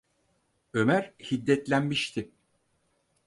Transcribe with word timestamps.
Ömer 0.73 1.13
hiddetlenmişti: 1.19 2.31